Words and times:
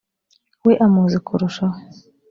we 0.65 0.73
amuzi 0.85 1.17
kurushaho 1.27 1.77